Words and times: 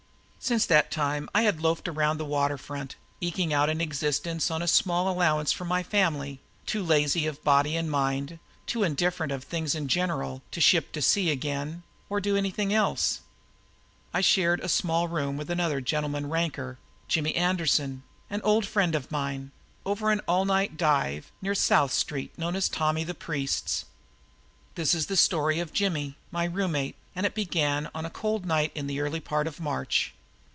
Since 0.43 0.65
that 0.65 0.89
time 0.89 1.29
I 1.35 1.43
had 1.43 1.61
loafed 1.61 1.87
around 1.87 2.17
the 2.17 2.25
water 2.25 2.57
front, 2.57 2.95
eking 3.21 3.53
out 3.53 3.69
an 3.69 3.79
existence 3.79 4.49
on 4.49 4.63
a 4.63 4.67
small 4.67 5.07
allowance 5.07 5.51
from 5.51 5.67
my 5.67 5.83
family, 5.83 6.39
too 6.65 6.81
lazy 6.83 7.27
of 7.27 7.43
body 7.43 7.75
and 7.77 7.91
mind, 7.91 8.39
too 8.65 8.81
indifferent 8.81 9.29
to 9.29 9.39
things 9.39 9.75
in 9.75 9.87
general, 9.87 10.41
to 10.49 10.59
ship 10.59 10.91
to 10.93 11.01
sea 11.01 11.29
again 11.29 11.83
or 12.09 12.19
do 12.19 12.35
anything 12.35 12.73
else. 12.73 13.21
I 14.15 14.21
shared 14.21 14.59
a 14.61 14.67
small 14.67 15.07
rear 15.07 15.25
room 15.27 15.37
with 15.37 15.51
another 15.51 15.79
"gentleman 15.79 16.27
ranker," 16.27 16.79
Jimmy 17.07 17.35
Anderson, 17.35 18.01
an 18.27 18.41
old 18.41 18.65
friend 18.65 18.95
of 18.95 19.11
mine, 19.11 19.51
over 19.85 20.09
an 20.09 20.21
all 20.27 20.45
night 20.45 20.75
dive 20.75 21.31
near 21.43 21.53
South 21.53 21.93
street 21.93 22.35
known 22.35 22.55
as 22.55 22.67
Tommy 22.67 23.03
the 23.03 23.13
Priest's. 23.13 23.85
This 24.73 24.95
is 24.95 25.05
the 25.05 25.15
story 25.15 25.59
of 25.59 25.71
Jimmy, 25.71 26.17
my 26.31 26.45
roommate, 26.45 26.95
and 27.15 27.27
it 27.27 27.35
begins 27.35 27.89
on 27.93 28.05
a 28.05 28.09
cold 28.09 28.47
night 28.47 28.71
in 28.73 28.87
the 28.87 29.01
early 29.01 29.19
part 29.19 29.45
of 29.45 29.59
March. 29.59 30.13